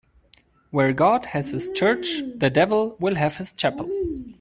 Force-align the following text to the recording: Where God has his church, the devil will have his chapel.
Where 0.71 0.93
God 0.93 1.25
has 1.25 1.51
his 1.51 1.69
church, 1.69 2.23
the 2.35 2.49
devil 2.49 2.97
will 2.99 3.13
have 3.17 3.37
his 3.37 3.53
chapel. 3.53 3.87